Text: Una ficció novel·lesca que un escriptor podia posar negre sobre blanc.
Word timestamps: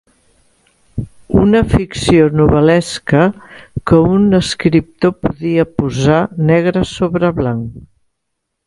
Una 1.41 1.61
ficció 1.73 2.31
novel·lesca 2.39 3.21
que 3.91 4.01
un 4.15 4.27
escriptor 4.41 5.17
podia 5.27 5.69
posar 5.83 6.19
negre 6.53 6.87
sobre 6.97 7.33
blanc. 7.43 7.83